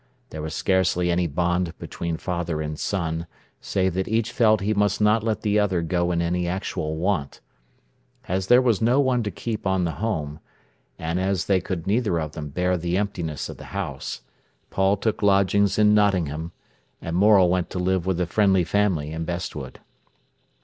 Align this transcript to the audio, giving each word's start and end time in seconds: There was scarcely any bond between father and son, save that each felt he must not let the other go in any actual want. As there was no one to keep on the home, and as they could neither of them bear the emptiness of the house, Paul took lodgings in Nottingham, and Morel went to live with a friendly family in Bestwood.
There 0.31 0.41
was 0.41 0.55
scarcely 0.55 1.11
any 1.11 1.27
bond 1.27 1.77
between 1.77 2.17
father 2.17 2.59
and 2.59 2.79
son, 2.79 3.27
save 3.59 3.93
that 3.93 4.07
each 4.07 4.31
felt 4.31 4.61
he 4.61 4.73
must 4.73 4.99
not 4.99 5.21
let 5.23 5.41
the 5.41 5.59
other 5.59 5.83
go 5.83 6.11
in 6.11 6.23
any 6.23 6.47
actual 6.47 6.95
want. 6.97 7.39
As 8.27 8.47
there 8.47 8.63
was 8.63 8.81
no 8.81 8.99
one 8.99 9.21
to 9.21 9.29
keep 9.29 9.67
on 9.67 9.83
the 9.83 9.91
home, 10.01 10.39
and 10.97 11.19
as 11.19 11.45
they 11.45 11.61
could 11.61 11.85
neither 11.85 12.17
of 12.19 12.31
them 12.31 12.49
bear 12.49 12.77
the 12.77 12.97
emptiness 12.97 13.47
of 13.47 13.57
the 13.57 13.65
house, 13.77 14.21
Paul 14.71 14.97
took 14.97 15.21
lodgings 15.21 15.77
in 15.77 15.93
Nottingham, 15.93 16.51
and 16.99 17.15
Morel 17.15 17.47
went 17.49 17.69
to 17.69 17.77
live 17.77 18.07
with 18.07 18.19
a 18.19 18.25
friendly 18.25 18.63
family 18.63 19.11
in 19.11 19.23
Bestwood. 19.23 19.81